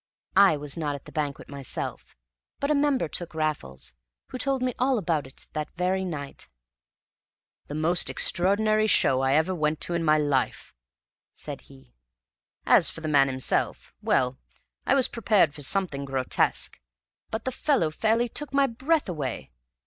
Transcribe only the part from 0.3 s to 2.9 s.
I was not at the banquet myself, but a